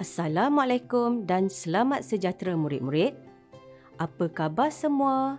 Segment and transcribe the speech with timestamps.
[0.00, 3.12] Assalamualaikum dan selamat sejahtera murid-murid.
[4.00, 5.36] Apa khabar semua?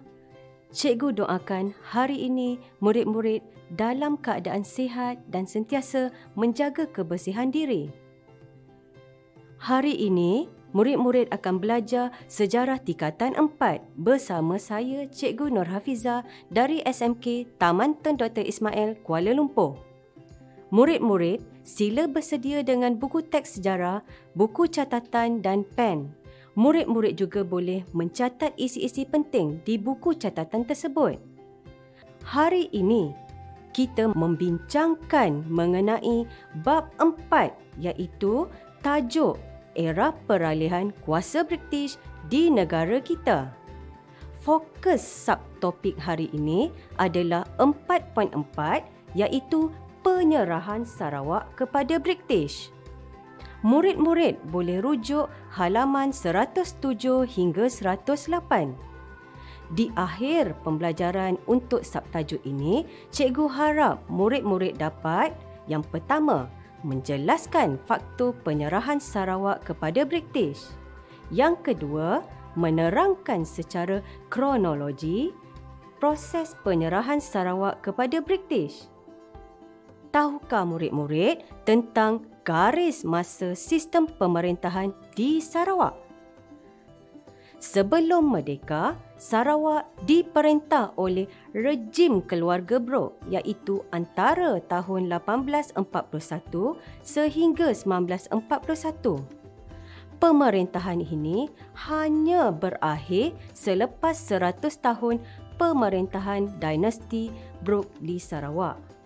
[0.69, 3.41] Cikgu doakan hari ini murid-murid
[3.73, 7.89] dalam keadaan sihat dan sentiasa menjaga kebersihan diri.
[9.57, 10.45] Hari ini,
[10.77, 16.21] murid-murid akan belajar sejarah tingkatan 4 bersama saya Cikgu Nur Hafiza
[16.53, 18.45] dari SMK Taman Tun Dr.
[18.45, 19.81] Ismail Kuala Lumpur.
[20.69, 24.03] Murid-murid sila bersedia dengan buku teks sejarah,
[24.35, 26.11] buku catatan dan pen.
[26.59, 31.15] Murid-murid juga boleh mencatat isi-isi penting di buku catatan tersebut.
[32.27, 33.15] Hari ini,
[33.71, 36.27] kita membincangkan mengenai
[36.59, 38.51] bab empat iaitu
[38.83, 39.39] tajuk
[39.79, 41.95] era peralihan kuasa British
[42.27, 43.55] di negara kita.
[44.43, 46.67] Fokus subtopik hari ini
[46.99, 48.35] adalah 4.4
[49.15, 52.69] iaitu penyerahan Sarawak kepada British.
[53.61, 56.81] Murid-murid boleh rujuk halaman 107
[57.29, 58.73] hingga 108.
[59.71, 65.31] Di akhir pembelajaran untuk subtajuk ini, cikgu harap murid-murid dapat
[65.69, 66.51] yang pertama,
[66.83, 70.75] menjelaskan faktor penyerahan Sarawak kepada British.
[71.31, 72.25] Yang kedua,
[72.59, 75.31] menerangkan secara kronologi
[76.03, 78.90] proses penyerahan Sarawak kepada British
[80.11, 85.95] tahukah murid-murid tentang garis masa sistem pemerintahan di Sarawak?
[87.61, 95.77] Sebelum merdeka, Sarawak diperintah oleh rejim keluarga Brok iaitu antara tahun 1841
[97.05, 98.33] sehingga 1941.
[100.17, 101.53] Pemerintahan ini
[101.85, 105.21] hanya berakhir selepas 100 tahun
[105.61, 107.29] pemerintahan dinasti
[107.61, 109.00] Brok di Sarawak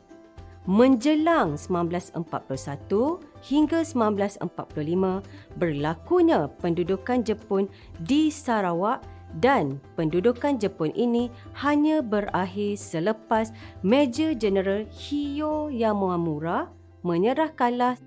[0.66, 7.69] menjelang 1941 hingga 1945 berlakunya pendudukan Jepun
[8.02, 9.05] di Sarawak
[9.37, 13.53] dan pendudukan Jepun ini hanya berakhir selepas
[13.86, 16.71] Major General Hiyo Yamamura
[17.05, 17.99] menyerah kalah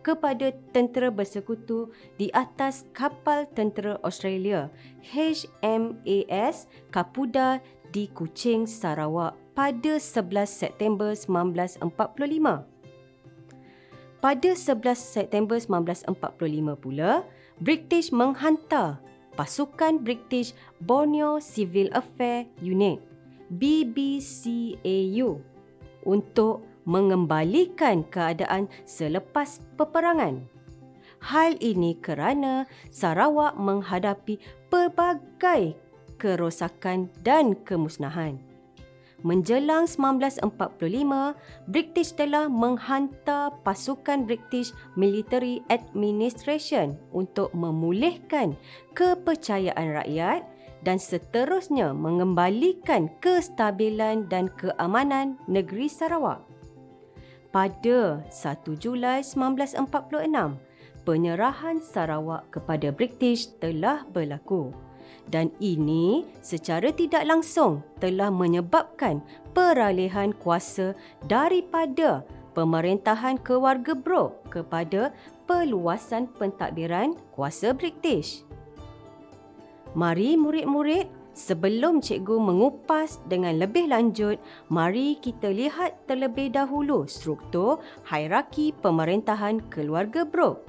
[0.00, 4.72] kepada tentera bersekutu di atas kapal tentera Australia
[5.04, 7.60] HMAS Kapuda
[7.90, 12.64] di Kuching, Sarawak pada 11 September 1945.
[14.20, 17.24] Pada 11 September 1945 pula,
[17.60, 19.00] British menghantar
[19.34, 23.00] pasukan British Borneo Civil Affairs Unit
[23.50, 25.40] BBCAU
[26.06, 30.46] untuk mengembalikan keadaan selepas peperangan.
[31.20, 34.40] Hal ini kerana Sarawak menghadapi
[34.72, 35.76] pelbagai
[36.20, 38.36] kerosakan dan kemusnahan.
[39.20, 40.48] Menjelang 1945,
[41.68, 48.56] British telah menghantar pasukan British Military Administration untuk memulihkan
[48.96, 50.40] kepercayaan rakyat
[50.80, 56.40] dan seterusnya mengembalikan kestabilan dan keamanan negeri Sarawak.
[57.52, 59.84] Pada 1 Julai 1946,
[61.04, 64.72] penyerahan Sarawak kepada British telah berlaku
[65.30, 69.22] dan ini secara tidak langsung telah menyebabkan
[69.54, 70.94] peralihan kuasa
[71.26, 75.14] daripada pemerintahan keluarga Brooke kepada
[75.46, 78.42] peluasan pentadbiran kuasa British.
[79.94, 84.38] Mari murid-murid, sebelum cikgu mengupas dengan lebih lanjut,
[84.70, 90.62] mari kita lihat terlebih dahulu struktur hierarki pemerintahan keluarga Brooke.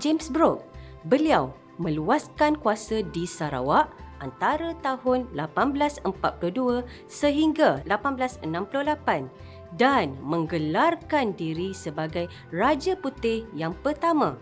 [0.00, 0.64] James Brooke,
[1.04, 3.90] beliau meluaskan kuasa di Sarawak
[4.22, 9.26] antara tahun 1842 sehingga 1868
[9.74, 14.38] dan menggelarkan diri sebagai Raja Putih yang pertama.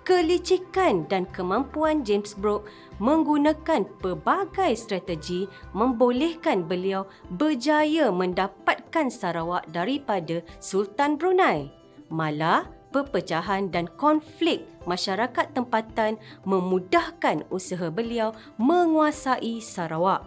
[0.00, 5.44] Kelicikan dan kemampuan James Brooke menggunakan pelbagai strategi
[5.76, 11.68] membolehkan beliau berjaya mendapatkan Sarawak daripada Sultan Brunei.
[12.08, 20.26] Malah, perpecahan dan konflik masyarakat tempatan memudahkan usaha beliau menguasai Sarawak.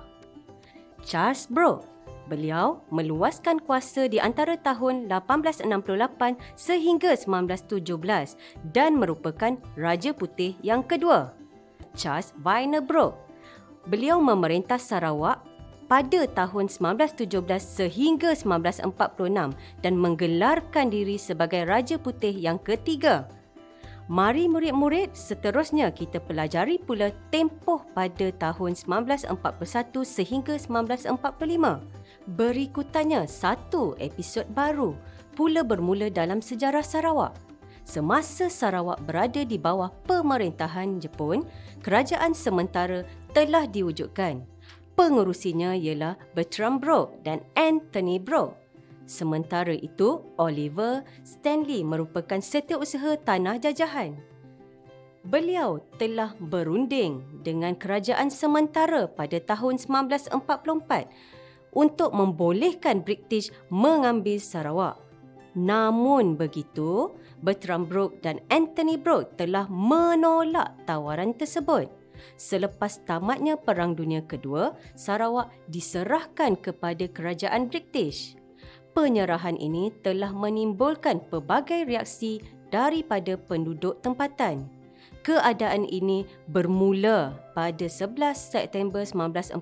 [1.04, 1.94] Charles Brooke
[2.24, 7.84] Beliau meluaskan kuasa di antara tahun 1868 sehingga 1917
[8.72, 11.36] dan merupakan Raja Putih yang kedua.
[12.00, 13.20] Charles Viner Brooke
[13.84, 15.44] Beliau memerintah Sarawak
[15.94, 17.30] pada tahun 1917
[17.62, 19.54] sehingga 1946
[19.86, 23.30] dan menggelarkan diri sebagai Raja Putih yang ketiga.
[24.10, 29.38] Mari murid-murid seterusnya kita pelajari pula tempoh pada tahun 1941
[30.02, 31.14] sehingga 1945.
[32.26, 34.98] Berikutannya satu episod baru
[35.38, 37.38] pula bermula dalam sejarah Sarawak.
[37.86, 41.46] semasa Sarawak berada di bawah pemerintahan Jepun,
[41.86, 43.06] kerajaan sementara
[43.36, 44.53] telah diwujudkan.
[44.94, 48.54] Pengurusinya ialah Bertram Brooke dan Anthony Brooke.
[49.10, 54.16] Sementara itu, Oliver Stanley merupakan setiausaha tanah jajahan.
[55.24, 65.00] Beliau telah berunding dengan kerajaan sementara pada tahun 1944 untuk membolehkan British mengambil Sarawak.
[65.58, 72.03] Namun begitu, Bertram Brooke dan Anthony Brooke telah menolak tawaran tersebut.
[72.36, 78.36] Selepas tamatnya Perang Dunia Kedua, Sarawak diserahkan kepada kerajaan British.
[78.94, 84.70] Penyerahan ini telah menimbulkan pelbagai reaksi daripada penduduk tempatan
[85.24, 89.56] keadaan ini bermula pada 11 September 1945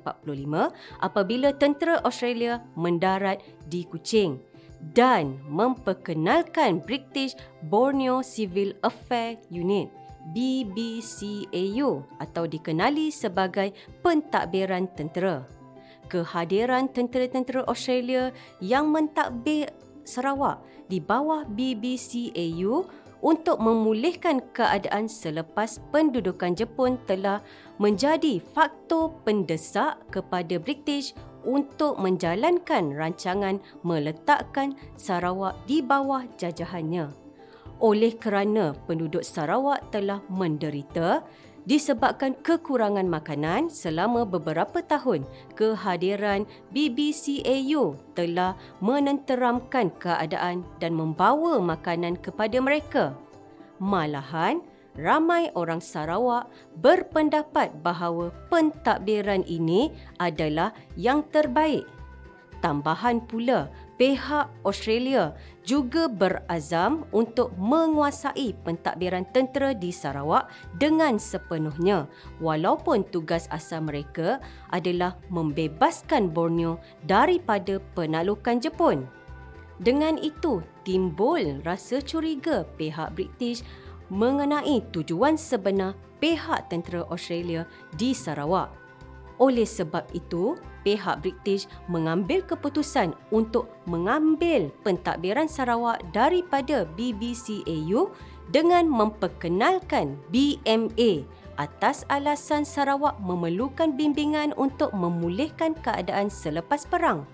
[1.00, 4.42] apabila tentera Australia mendarat di Kuching
[4.98, 7.38] dan memperkenalkan British
[7.69, 9.94] Borneo Civil Affairs Unit
[10.30, 13.74] BBCAU atau dikenali sebagai
[14.06, 15.42] pentadbiran tentera.
[16.12, 19.72] Kehadiran tentera-tentera Australia yang mentadbir
[20.04, 22.90] Sarawak di bawah BBCAU
[23.22, 27.40] untuk memulihkan keadaan selepas pendudukan Jepun telah
[27.78, 31.14] menjadi faktor pendesak kepada British
[31.46, 37.21] untuk menjalankan rancangan meletakkan Sarawak di bawah jajahannya.
[37.81, 41.25] Oleh kerana penduduk Sarawak telah menderita
[41.66, 45.25] disebabkan kekurangan makanan selama beberapa tahun,
[45.57, 48.54] kehadiran BBCAU telah
[48.86, 53.18] menenteramkan keadaan dan membawa makanan kepada mereka.
[53.81, 54.62] Malahan,
[54.94, 59.89] ramai orang Sarawak berpendapat bahawa pentadbiran ini
[60.22, 61.89] adalah yang terbaik.
[62.62, 70.50] Tambahan pula, pihak Australia juga berazam untuk menguasai pentadbiran tentera di Sarawak
[70.81, 72.09] dengan sepenuhnya
[72.42, 74.42] walaupun tugas asal mereka
[74.74, 79.06] adalah membebaskan Borneo daripada penaklukan Jepun.
[79.77, 83.62] Dengan itu, timbul rasa curiga pihak British
[84.09, 88.74] mengenai tujuan sebenar pihak tentera Australia di Sarawak.
[89.42, 90.54] Oleh sebab itu,
[90.86, 98.14] pihak British mengambil keputusan untuk mengambil pentadbiran Sarawak daripada BBCAU
[98.54, 101.26] dengan memperkenalkan BMA
[101.58, 107.26] atas alasan Sarawak memerlukan bimbingan untuk memulihkan keadaan selepas perang.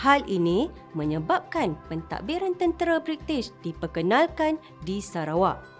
[0.00, 5.73] Hal ini menyebabkan pentadbiran tentera British diperkenalkan di Sarawak.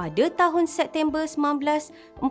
[0.00, 2.24] Pada tahun September 1945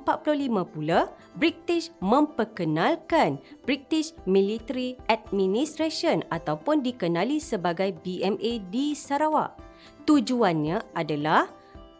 [0.73, 9.53] pula, British memperkenalkan British Military Administration ataupun dikenali sebagai BMA di Sarawak.
[10.09, 11.45] Tujuannya adalah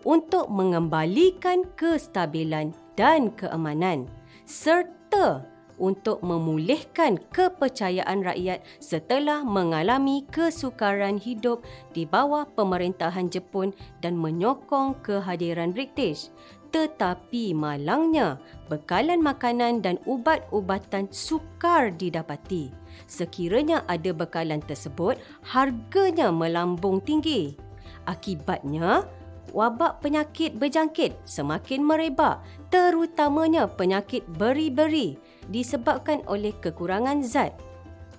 [0.10, 4.10] untuk mengembalikan kestabilan dan keamanan
[4.50, 5.46] serta
[5.80, 11.64] untuk memulihkan kepercayaan rakyat setelah mengalami kesukaran hidup
[11.96, 13.74] di bawah pemerintahan Jepun
[14.04, 16.30] dan menyokong kehadiran British.
[16.70, 18.38] Tetapi malangnya,
[18.70, 22.70] bekalan makanan dan ubat-ubatan sukar didapati.
[23.10, 27.58] Sekiranya ada bekalan tersebut, harganya melambung tinggi.
[28.06, 29.02] Akibatnya,
[29.50, 35.18] wabak penyakit berjangkit semakin merebak terutamanya penyakit beri-beri
[35.50, 37.54] disebabkan oleh kekurangan zat.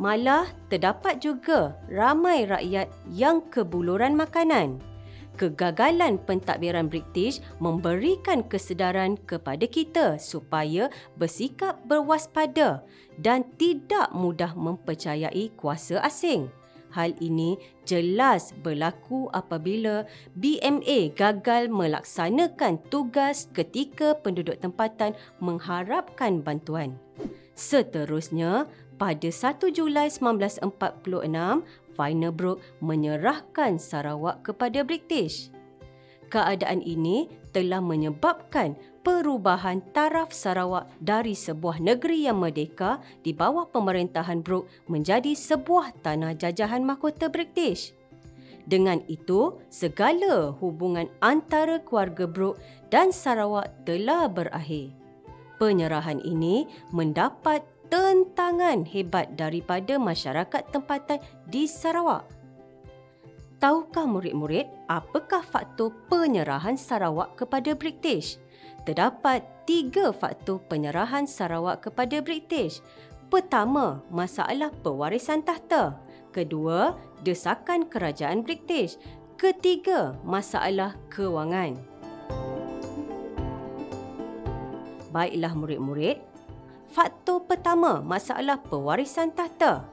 [0.01, 4.81] Malah terdapat juga ramai rakyat yang kebuluran makanan.
[5.39, 12.85] Kegagalan pentadbiran British memberikan kesedaran kepada kita supaya bersikap berwaspada
[13.17, 16.60] dan tidak mudah mempercayai kuasa asing.
[16.91, 17.55] Hal ini
[17.87, 26.99] jelas berlaku apabila BMA gagal melaksanakan tugas ketika penduduk tempatan mengharapkan bantuan.
[27.55, 28.67] Seterusnya,
[29.01, 30.67] pada 1 Julai 1946,
[31.97, 35.49] Vinebrook menyerahkan Sarawak kepada British.
[36.31, 44.45] Keadaan ini telah menyebabkan perubahan taraf Sarawak dari sebuah negeri yang merdeka di bawah pemerintahan
[44.45, 47.97] Brooke menjadi sebuah tanah jajahan mahkota British.
[48.69, 52.61] Dengan itu, segala hubungan antara keluarga Brooke
[52.93, 54.95] dan Sarawak telah berakhir.
[55.57, 56.65] Penyerahan ini
[56.95, 61.19] mendapat tentangan hebat daripada masyarakat tempatan
[61.51, 62.40] di Sarawak.
[63.61, 68.41] Tahukah murid-murid apakah faktor penyerahan Sarawak kepada British?
[68.85, 72.81] terdapat tiga faktor penyerahan Sarawak kepada British.
[73.31, 75.95] Pertama, masalah pewarisan tahta.
[76.35, 78.99] Kedua, desakan kerajaan British.
[79.39, 81.79] Ketiga, masalah kewangan.
[85.11, 86.23] Baiklah murid-murid,
[86.91, 89.87] faktor pertama masalah pewarisan tahta.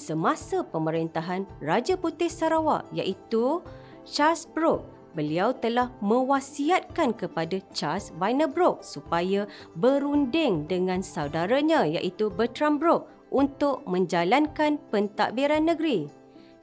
[0.00, 3.60] Semasa pemerintahan Raja Putih Sarawak iaitu
[4.08, 9.44] Charles Brooke, beliau telah mewasiatkan kepada Charles Weiner Brooke supaya
[9.76, 16.08] berunding dengan saudaranya iaitu Bertram Brooke untuk menjalankan pentadbiran negeri.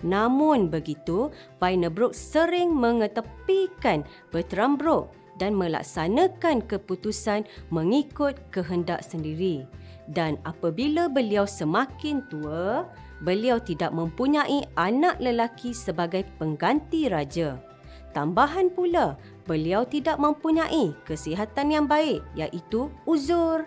[0.02, 1.30] Namun begitu,
[1.62, 4.02] Weiner Brooke sering mengetepikan
[4.34, 9.70] Bertram Brooke dan melaksanakan keputusan mengikut kehendak sendiri.
[10.10, 12.90] Dan apabila beliau semakin tua,
[13.22, 17.58] beliau tidak mempunyai anak lelaki sebagai pengganti raja.
[18.14, 23.66] Tambahan pula, beliau tidak mempunyai kesihatan yang baik iaitu uzur.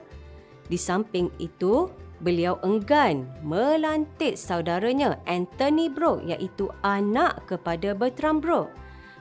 [0.67, 1.91] Di samping itu,
[2.23, 8.75] beliau enggan melantik saudaranya Anthony Brooke iaitu anak kepada Bertram Brooke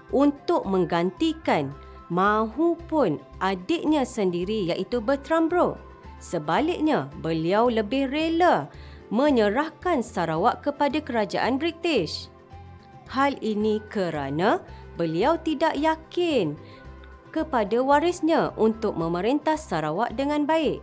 [0.09, 1.69] untuk menggantikan
[2.09, 5.77] mahupun adiknya sendiri iaitu Bertram Bro.
[6.19, 8.67] Sebaliknya, beliau lebih rela
[9.09, 12.29] menyerahkan Sarawak kepada kerajaan British.
[13.09, 14.61] Hal ini kerana
[14.97, 16.53] beliau tidak yakin
[17.33, 20.81] kepada warisnya untuk memerintah Sarawak dengan baik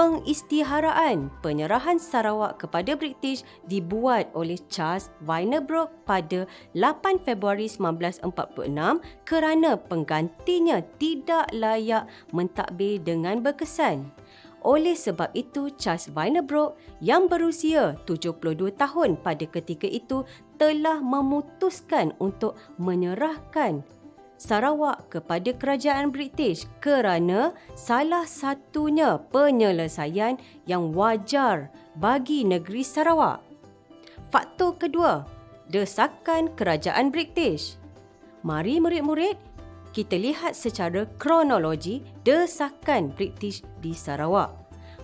[0.00, 8.24] pengistiharaan penyerahan Sarawak kepada British dibuat oleh Charles Weinerbrook pada 8 Februari 1946
[9.26, 14.08] kerana penggantinya tidak layak mentadbir dengan berkesan.
[14.60, 20.28] Oleh sebab itu, Charles Weinerbrook yang berusia 72 tahun pada ketika itu
[20.60, 23.80] telah memutuskan untuk menyerahkan
[24.40, 31.68] Sarawak kepada kerajaan British kerana salah satunya penyelesaian yang wajar
[32.00, 33.44] bagi negeri Sarawak.
[34.32, 35.28] Faktor kedua,
[35.68, 37.76] desakan kerajaan British.
[38.40, 39.36] Mari murid-murid,
[39.90, 44.54] kita lihat secara kronologi desakan British di Sarawak.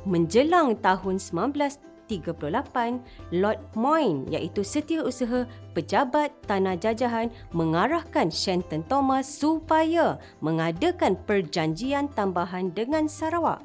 [0.06, 3.02] Menjelang tahun 38,
[3.34, 13.10] Lord Moyne iaitu setiausaha pejabat tanah jajahan mengarahkan Shenton Thomas supaya mengadakan perjanjian tambahan dengan
[13.10, 13.58] Sarawak.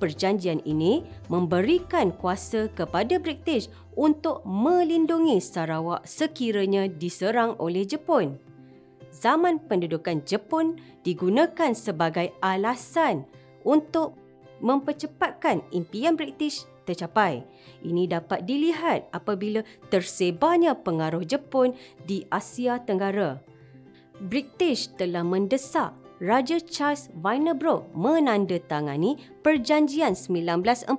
[0.00, 8.47] Perjanjian ini memberikan kuasa kepada British untuk melindungi Sarawak sekiranya diserang oleh Jepun.
[9.18, 13.26] Zaman pendudukan Jepun digunakan sebagai alasan
[13.66, 14.14] untuk
[14.62, 17.42] mempercepatkan impian British tercapai.
[17.82, 21.74] Ini dapat dilihat apabila tersebarnya pengaruh Jepun
[22.06, 23.42] di Asia Tenggara.
[24.18, 30.90] British telah mendesak Raja Charles Weinerbrook menandatangani Perjanjian 1941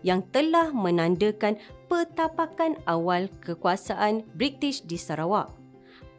[0.00, 1.60] yang telah menandakan
[1.92, 5.59] petapakan awal kekuasaan British di Sarawak.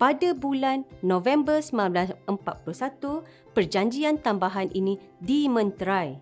[0.02, 3.22] Pada bulan November 1941,
[3.54, 6.18] perjanjian tambahan ini dimenterai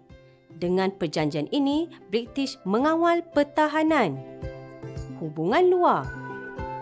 [0.60, 4.20] dengan perjanjian ini, British mengawal pertahanan,
[5.24, 6.04] hubungan luar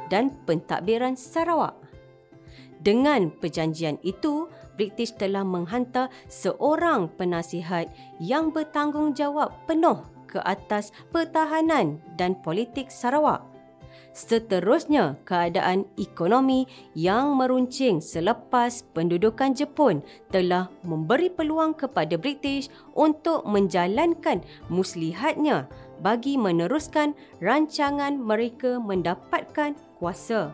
[0.10, 1.78] dan pentadbiran Sarawak.
[2.82, 12.34] Dengan perjanjian itu, British telah menghantar seorang penasihat yang bertanggungjawab penuh ke atas pertahanan dan
[12.42, 13.57] politik Sarawak
[14.18, 16.66] Seterusnya, keadaan ekonomi
[16.98, 20.02] yang meruncing selepas pendudukan Jepun
[20.34, 22.66] telah memberi peluang kepada British
[22.98, 24.42] untuk menjalankan
[24.74, 25.70] muslihatnya
[26.02, 27.14] bagi meneruskan
[27.46, 30.50] rancangan mereka mendapatkan kuasa.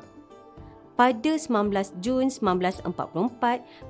[0.94, 1.74] Pada 19
[2.06, 2.86] Jun 1944,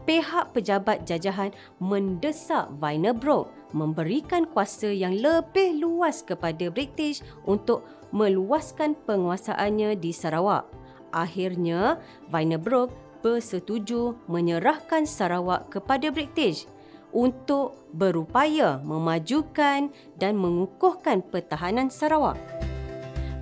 [0.07, 1.51] pihak pejabat jajahan
[1.83, 7.83] mendesak Weinerbrook memberikan kuasa yang lebih luas kepada British untuk
[8.15, 10.63] meluaskan penguasaannya di Sarawak.
[11.11, 11.99] Akhirnya,
[12.31, 16.71] Weinerbrook bersetuju menyerahkan Sarawak kepada British
[17.11, 22.72] untuk berupaya memajukan dan mengukuhkan pertahanan Sarawak.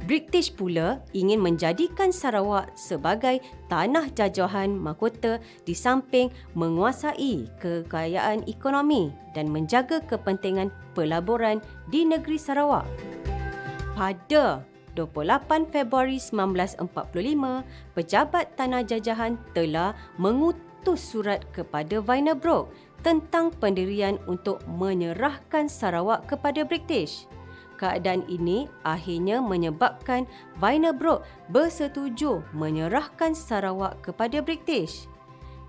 [0.10, 3.38] British pula ingin menjadikan Sarawak sebagai
[3.70, 11.62] tanah jajahan mahkota di samping menguasai kekayaan ekonomi dan menjaga kepentingan pelaburan
[11.94, 12.90] di negeri Sarawak
[14.02, 14.66] pada
[14.98, 17.64] 28 Februari 1945,
[17.96, 22.74] pejabat tanah jajahan telah mengutus surat kepada Weinerbrook
[23.06, 27.30] tentang pendirian untuk menyerahkan Sarawak kepada British.
[27.82, 30.30] Keadaan ini akhirnya menyebabkan
[30.62, 35.10] Weinerbrook bersetuju menyerahkan Sarawak kepada British.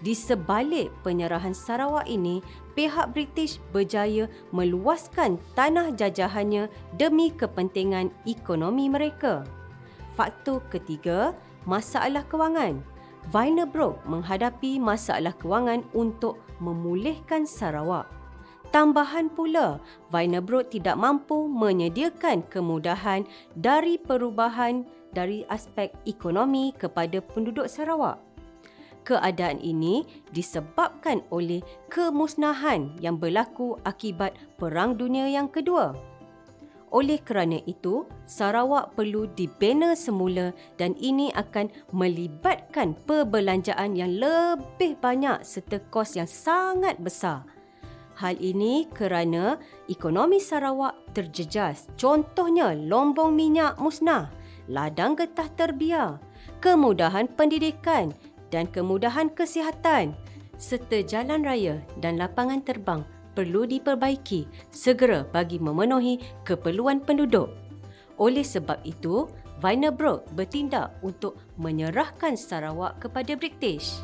[0.04, 2.45] Di sebalik penyerahan Sarawak ini,
[2.76, 6.69] pihak British berjaya meluaskan tanah jajahannya
[7.00, 9.49] demi kepentingan ekonomi mereka.
[10.12, 11.33] Faktor ketiga,
[11.64, 12.85] masalah kewangan.
[13.33, 18.22] Wienerbrod menghadapi masalah kewangan untuk memulihkan Sarawak.
[18.73, 19.76] Tambahan pula,
[20.09, 28.17] Wienerbrod tidak mampu menyediakan kemudahan dari perubahan dari aspek ekonomi kepada penduduk Sarawak.
[29.05, 31.61] Keadaan ini disebabkan oleh
[31.93, 35.93] kemusnahan yang berlaku akibat Perang Dunia yang Kedua.
[36.93, 45.41] Oleh kerana itu, Sarawak perlu dibina semula dan ini akan melibatkan perbelanjaan yang lebih banyak
[45.45, 47.45] serta kos yang sangat besar.
[48.23, 49.59] Hal ini kerana
[49.91, 51.91] ekonomi Sarawak terjejas.
[51.99, 54.31] Contohnya lombong minyak musnah,
[54.71, 56.23] ladang getah terbiar,
[56.62, 58.14] kemudahan pendidikan
[58.55, 60.14] dan kemudahan kesihatan
[60.55, 63.02] serta jalan raya dan lapangan terbang
[63.35, 67.50] perlu diperbaiki segera bagi memenuhi keperluan penduduk.
[68.23, 69.26] Oleh sebab itu,
[69.59, 73.99] Wienerbrod bertindak untuk menyerahkan Sarawak kepada British.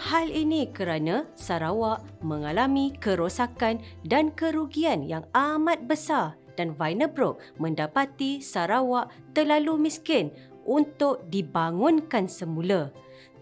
[0.00, 9.12] Hal ini kerana Sarawak mengalami kerosakan dan kerugian yang amat besar dan Wienerbrod mendapati Sarawak
[9.36, 10.32] terlalu miskin
[10.64, 12.88] untuk dibangunkan semula.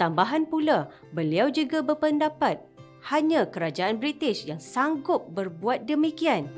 [0.03, 2.59] Tambahan pula, beliau juga berpendapat
[3.07, 6.51] hanya kerajaan British yang sanggup berbuat demikian.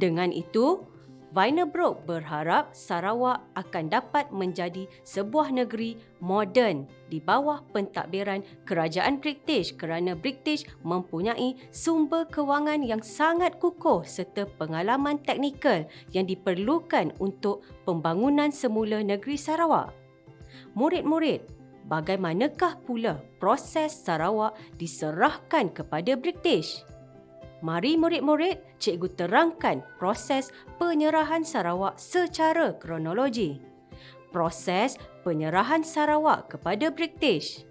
[0.00, 0.88] Dengan itu,
[1.30, 10.18] Wienerbrod berharap Sarawak akan dapat menjadi sebuah negeri moden di bawah pentadbiran kerajaan British kerana
[10.18, 18.98] British mempunyai sumber kewangan yang sangat kukuh serta pengalaman teknikal yang diperlukan untuk pembangunan semula
[18.98, 19.94] negeri Sarawak.
[20.74, 21.46] Murid-murid,
[21.86, 26.89] bagaimanakah pula proses Sarawak diserahkan kepada British?
[27.60, 30.48] Mari murid-murid, cikgu terangkan proses
[30.80, 33.60] penyerahan Sarawak secara kronologi.
[34.32, 37.68] Proses penyerahan Sarawak kepada British.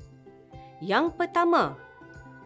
[0.77, 1.73] Yang pertama,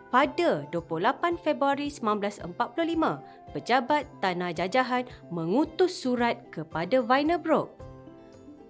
[0.08, 7.84] pada 28 Februari 1945, pejabat tanah jajahan mengutus surat kepada Wienerbrod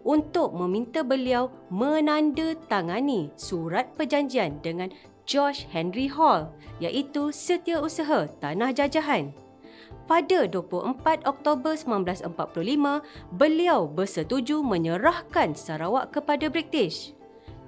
[0.03, 4.91] untuk meminta beliau menandatangani surat perjanjian dengan
[5.23, 6.51] George Henry Hall
[6.83, 9.31] iaitu Setiausaha Tanah Jajahan.
[10.03, 12.99] Pada 24 Oktober 1945,
[13.31, 17.15] beliau bersetuju menyerahkan Sarawak kepada British.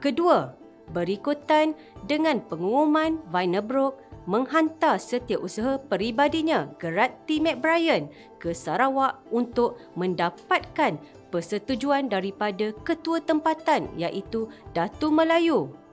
[0.03, 0.51] Kedua,
[0.91, 7.39] berikutan dengan pengumuman Wienerbrod menghantar setiausaha peribadinya Gerard T.
[7.39, 8.09] McBrien
[8.41, 10.97] ke Sarawak untuk mendapatkan
[11.29, 15.85] persetujuan daripada ketua tempatan iaitu Datu Melayu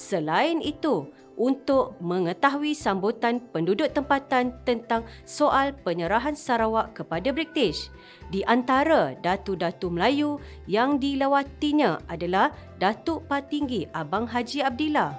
[0.00, 7.92] Selain itu, untuk mengetahui sambutan penduduk tempatan tentang soal penyerahan Sarawak kepada British.
[8.32, 12.48] Di antara datu-datu Melayu yang dilawatinya adalah
[12.80, 15.12] Datuk Patinggi Abang Haji Abdillah.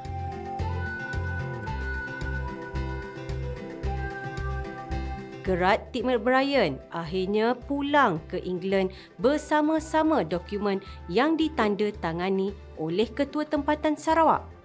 [5.42, 13.98] Gerard Tidmer Bryan akhirnya pulang ke England bersama-sama dokumen yang ditanda tangani oleh Ketua Tempatan
[13.98, 14.61] Sarawak.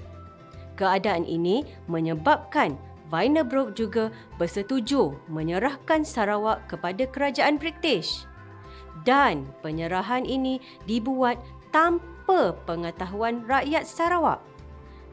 [0.77, 2.77] Keadaan ini menyebabkan
[3.09, 8.29] Wienerbrod juga bersetuju menyerahkan Sarawak kepada kerajaan British.
[9.07, 11.39] Dan penyerahan ini dibuat
[11.71, 14.43] tanpa pengetahuan rakyat Sarawak.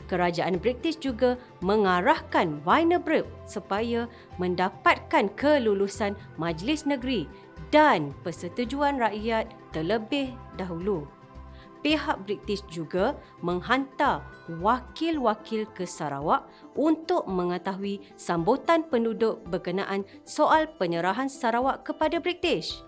[0.09, 7.29] Kerajaan British juga mengarahkan Wienerbrod supaya mendapatkan kelulusan Majlis Negeri
[7.71, 11.07] dan persetujuan rakyat terlebih dahulu
[11.83, 21.83] pihak British juga menghantar wakil-wakil ke Sarawak untuk mengetahui sambutan penduduk berkenaan soal penyerahan Sarawak
[21.83, 22.81] kepada British.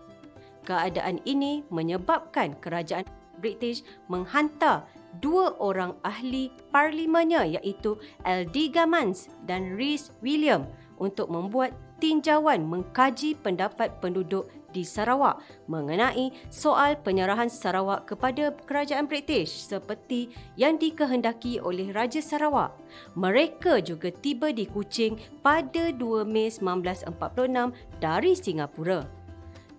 [0.66, 3.06] Keadaan ini menyebabkan kerajaan
[3.38, 4.88] British menghantar
[5.22, 8.74] dua orang ahli parlimennya iaitu L.D.
[8.74, 10.66] Gammons dan Rhys William
[10.98, 15.40] untuk membuat tinjauan mengkaji pendapat penduduk di Sarawak
[15.72, 22.76] mengenai soal penyerahan Sarawak kepada kerajaan British seperti yang dikehendaki oleh Raja Sarawak.
[23.16, 27.72] Mereka juga tiba di Kuching pada 2 Mei 1946
[28.04, 29.08] dari Singapura.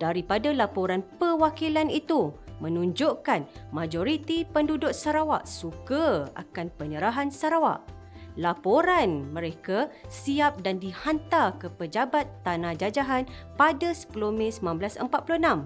[0.01, 7.96] Daripada laporan perwakilan itu, menunjukkan majoriti penduduk Sarawak suka akan penyerahan Sarawak
[8.37, 13.25] laporan mereka siap dan dihantar ke pejabat tanah jajahan
[13.57, 15.65] pada 10 Mei 1946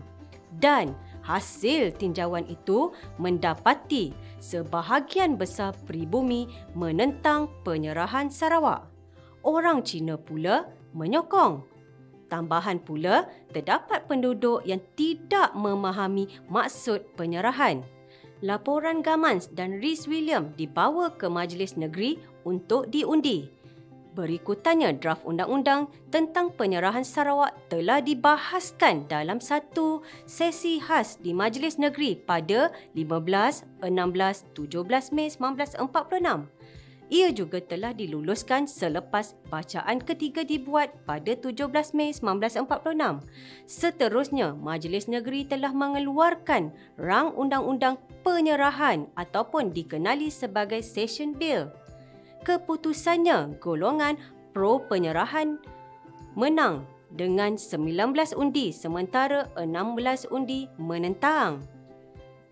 [0.57, 8.89] dan hasil tinjauan itu mendapati sebahagian besar pribumi menentang penyerahan Sarawak.
[9.45, 11.63] Orang Cina pula menyokong.
[12.31, 17.83] Tambahan pula, terdapat penduduk yang tidak memahami maksud penyerahan.
[18.41, 23.61] Laporan Gamans dan Rhys William dibawa ke Majlis Negeri untuk diundi.
[24.11, 32.19] Berikutannya, draft undang-undang tentang penyerahan Sarawak telah dibahaskan dalam satu sesi khas di Majlis Negeri
[32.19, 36.60] pada 15, 16, 17 Mei 1946.
[37.11, 43.27] Ia juga telah diluluskan selepas bacaan ketiga dibuat pada 17 Mei 1946.
[43.67, 51.67] Seterusnya, Majlis Negeri telah mengeluarkan rang undang-undang penyerahan ataupun dikenali sebagai Session Bill.
[52.47, 54.15] Keputusannya, golongan
[54.55, 55.59] pro penyerahan
[56.39, 61.59] menang dengan 19 undi sementara 16 undi menentang.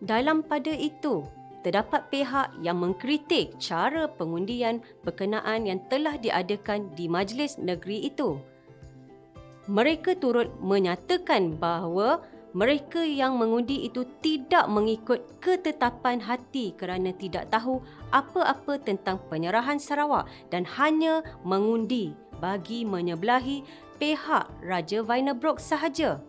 [0.03, 1.23] Dalam pada itu,
[1.61, 8.39] terdapat pihak yang mengkritik cara pengundian berkenaan yang telah diadakan di majlis negeri itu.
[9.69, 12.25] Mereka turut menyatakan bahawa
[12.57, 17.77] mereka yang mengundi itu tidak mengikut ketetapan hati kerana tidak tahu
[18.09, 23.61] apa-apa tentang penyerahan Sarawak dan hanya mengundi bagi menyebelahi
[24.01, 26.23] pihak Raja Vainabrook sahaja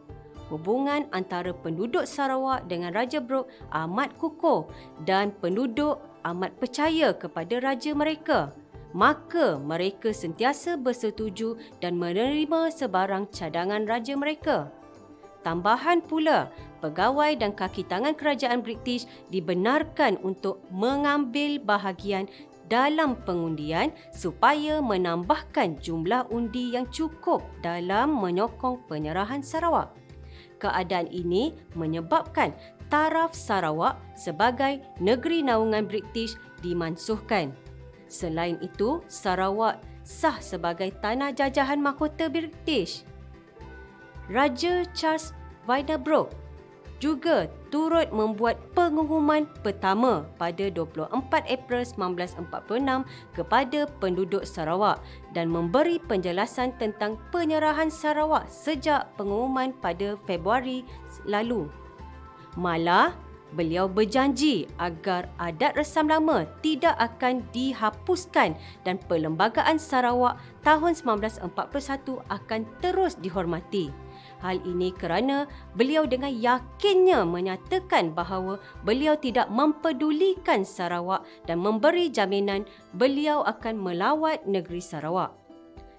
[0.50, 4.66] hubungan antara penduduk Sarawak dengan Raja Brooke amat kukuh
[5.06, 8.52] dan penduduk amat percaya kepada raja mereka.
[8.90, 14.74] Maka mereka sentiasa bersetuju dan menerima sebarang cadangan raja mereka.
[15.46, 16.50] Tambahan pula,
[16.84, 22.28] pegawai dan kaki tangan kerajaan British dibenarkan untuk mengambil bahagian
[22.66, 29.99] dalam pengundian supaya menambahkan jumlah undi yang cukup dalam menyokong penyerahan Sarawak
[30.60, 32.52] keadaan ini menyebabkan
[32.92, 37.56] taraf Sarawak sebagai negeri naungan British dimansuhkan.
[38.10, 43.06] Selain itu, Sarawak sah sebagai tanah jajahan mahkota British.
[44.30, 45.34] Raja Charles
[45.66, 46.39] Vinderbrook
[47.00, 51.08] juga turut membuat pengumuman pertama pada 24
[51.48, 55.00] April 1946 kepada penduduk Sarawak
[55.32, 60.84] dan memberi penjelasan tentang penyerahan Sarawak sejak pengumuman pada Februari
[61.24, 61.72] lalu.
[62.60, 63.16] Malah,
[63.56, 71.48] beliau berjanji agar adat resam lama tidak akan dihapuskan dan perlembagaan Sarawak tahun 1941
[72.28, 74.09] akan terus dihormati.
[74.40, 75.44] Hal ini kerana
[75.76, 78.56] beliau dengan yakinnya menyatakan bahawa
[78.88, 82.64] beliau tidak mempedulikan Sarawak dan memberi jaminan
[82.96, 85.36] beliau akan melawat negeri Sarawak.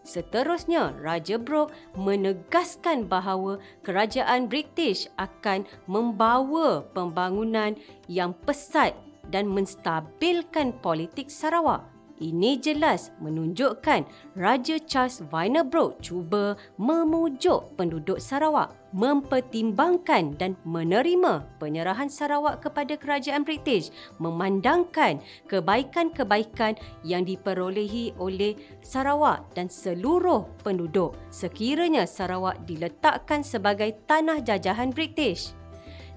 [0.01, 7.77] Seterusnya, Raja Brooke menegaskan bahawa kerajaan British akan membawa pembangunan
[8.09, 8.97] yang pesat
[9.29, 11.90] dan menstabilkan politik Sarawak.
[12.21, 14.05] Ini jelas menunjukkan
[14.37, 23.89] Raja Charles Vinderbrook cuba memujuk penduduk Sarawak mempertimbangkan dan menerima penyerahan Sarawak kepada kerajaan British
[24.21, 25.17] memandangkan
[25.49, 28.53] kebaikan-kebaikan yang diperolehi oleh
[28.85, 35.57] Sarawak dan seluruh penduduk sekiranya Sarawak diletakkan sebagai tanah jajahan British.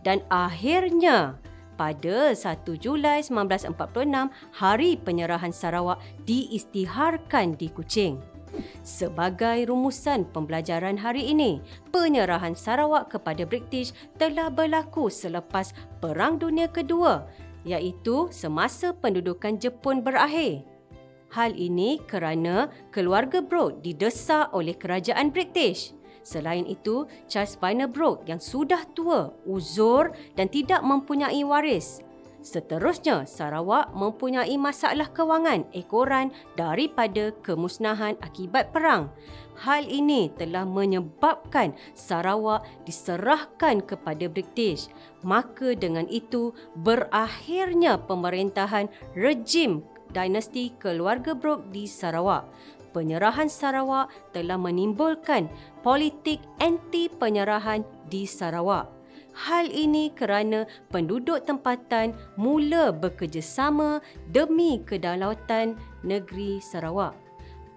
[0.04, 1.40] Dan akhirnya,
[1.74, 8.34] pada 1 Julai 1946, hari penyerahan Sarawak diistiharkan di Kuching.
[8.86, 11.58] Sebagai rumusan pembelajaran hari ini,
[11.90, 17.26] penyerahan Sarawak kepada British telah berlaku selepas Perang Dunia Kedua
[17.64, 20.62] iaitu semasa pendudukan Jepun berakhir.
[21.32, 25.90] Hal ini kerana keluarga Brooke didesak oleh kerajaan British.
[26.24, 32.00] Selain itu, Charles Vinderbrook yang sudah tua, uzur dan tidak mempunyai waris.
[32.44, 36.28] Seterusnya, Sarawak mempunyai masalah kewangan ekoran
[36.60, 39.08] daripada kemusnahan akibat perang.
[39.64, 44.92] Hal ini telah menyebabkan Sarawak diserahkan kepada British.
[45.24, 49.80] Maka dengan itu, berakhirnya pemerintahan rejim
[50.12, 52.44] dinasti keluarga Brooke di Sarawak
[52.94, 55.50] penyerahan Sarawak telah menimbulkan
[55.82, 58.86] politik anti penyerahan di Sarawak.
[59.34, 60.62] Hal ini kerana
[60.94, 63.98] penduduk tempatan mula bekerjasama
[64.30, 65.74] demi kedaulatan
[66.06, 67.18] negeri Sarawak.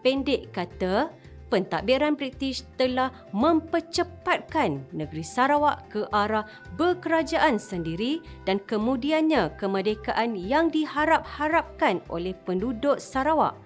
[0.06, 1.10] Pendek kata,
[1.50, 6.46] pentadbiran British telah mempercepatkan negeri Sarawak ke arah
[6.78, 13.58] berkerajaan sendiri dan kemudiannya kemerdekaan yang diharap-harapkan oleh penduduk Sarawak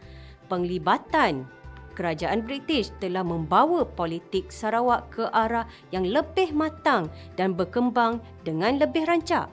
[0.52, 1.48] penglibatan
[1.96, 7.08] kerajaan British telah membawa politik Sarawak ke arah yang lebih matang
[7.40, 9.48] dan berkembang dengan lebih rancak.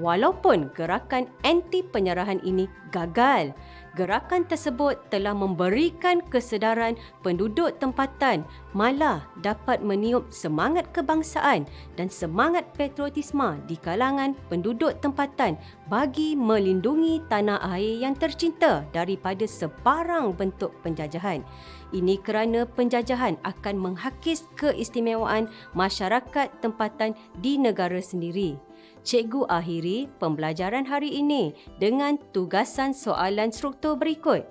[0.00, 3.52] Walaupun gerakan anti penyerahan ini gagal,
[3.92, 11.68] gerakan tersebut telah memberikan kesedaran penduduk tempatan malah dapat meniup semangat kebangsaan
[12.00, 15.60] dan semangat patriotisme di kalangan penduduk tempatan
[15.92, 21.44] bagi melindungi tanah air yang tercinta daripada sebarang bentuk penjajahan.
[21.92, 28.69] Ini kerana penjajahan akan menghakis keistimewaan masyarakat tempatan di negara sendiri.
[29.00, 34.44] Cikgu akhiri pembelajaran hari ini dengan tugasan soalan struktur berikut.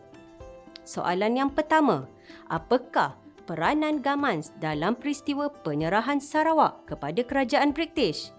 [0.82, 2.10] Soalan yang pertama,
[2.50, 3.14] apakah
[3.46, 8.34] peranan Gamans dalam peristiwa penyerahan Sarawak kepada kerajaan British?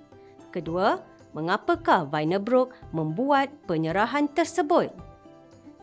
[0.50, 0.98] Kedua,
[1.30, 4.90] mengapakah Weinerbrook membuat penyerahan tersebut?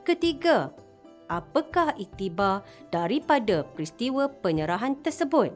[0.04, 0.76] Ketiga,
[1.32, 5.56] apakah iktibar daripada peristiwa penyerahan tersebut?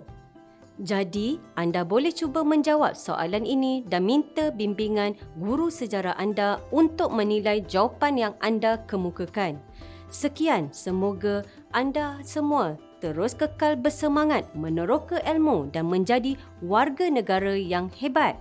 [0.82, 7.62] Jadi, anda boleh cuba menjawab soalan ini dan minta bimbingan guru sejarah anda untuk menilai
[7.70, 9.62] jawapan yang anda kemukakan.
[10.10, 16.34] Sekian, semoga anda semua terus kekal bersemangat meneroka ilmu dan menjadi
[16.66, 18.38] warga negara yang hebat.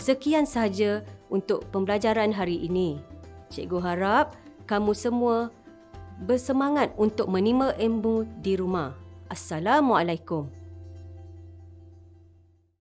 [0.00, 2.96] Sekian sahaja untuk pembelajaran hari ini.
[3.52, 5.52] Cikgu harap kamu semua
[6.24, 8.96] bersemangat untuk menima ilmu di rumah.
[9.32, 10.61] Assalamualaikum.